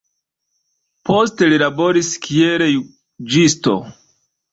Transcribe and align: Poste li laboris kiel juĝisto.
Poste 1.09 1.49
li 1.51 1.59
laboris 1.63 2.09
kiel 2.23 2.65
juĝisto. 2.69 3.75